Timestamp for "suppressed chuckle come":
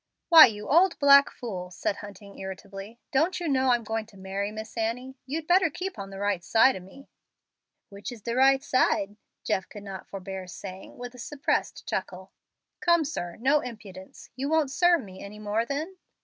11.19-13.05